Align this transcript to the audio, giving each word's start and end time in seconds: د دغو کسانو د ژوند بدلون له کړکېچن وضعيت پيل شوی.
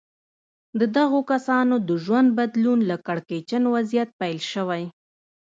د 0.79 0.81
دغو 0.97 1.19
کسانو 1.31 1.75
د 1.87 1.89
ژوند 2.03 2.29
بدلون 2.39 2.79
له 2.89 2.95
کړکېچن 3.07 3.63
وضعيت 3.75 4.09
پيل 4.19 4.39
شوی. 4.51 4.83